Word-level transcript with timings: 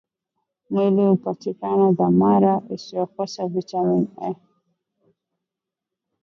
mwili 0.71 1.01
huapata 1.09 2.07
madhara 2.19 2.53
ikikosa 2.75 3.41
viatamin 3.53 4.07
A 4.25 4.29